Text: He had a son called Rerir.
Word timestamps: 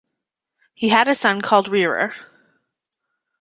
He 0.73 0.89
had 0.89 1.07
a 1.07 1.13
son 1.13 1.43
called 1.43 1.67
Rerir. 1.69 2.15